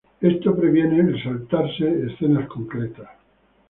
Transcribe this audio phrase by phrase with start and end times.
[0.19, 3.07] Esto previene el saltarse escenas concretas.